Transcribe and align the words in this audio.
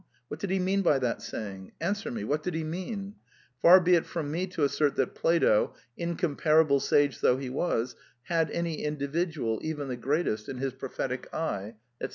What 0.29 0.39
did 0.39 0.49
he 0.49 0.57
mean 0.57 0.81
by 0.81 0.97
that 0.97 1.21
saying? 1.21 1.73
Answer 1.79 2.09
me: 2.09 2.23
what 2.23 2.41
did 2.41 2.55
he 2.55 2.63
mean? 2.63 3.17
Far 3.61 3.79
be 3.79 3.93
it 3.93 4.07
from 4.07 4.31
me 4.31 4.47
to 4.47 4.63
assert 4.63 4.95
that 4.95 5.13
Plato, 5.13 5.75
incom 5.95 6.35
parable 6.39 6.79
sage 6.79 7.21
though 7.21 7.37
he 7.37 7.51
was, 7.51 7.95
had 8.23 8.49
any 8.49 8.83
individual, 8.83 9.59
even 9.61 9.89
the 9.89 9.97
greatest, 9.97 10.49
in 10.49 10.57
his 10.57 10.73
prophetic 10.73 11.31
eye," 11.31 11.75
&c. 12.01 12.09